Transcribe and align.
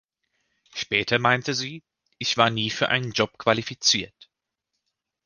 Später 0.73 1.19
meinte 1.19 1.53
sie: 1.53 1.83
„Ich 2.17 2.35
war 2.35 2.49
nie 2.49 2.71
für 2.71 2.89
einen 2.89 3.11
Job 3.11 3.37
qualifiziert“. 3.37 4.31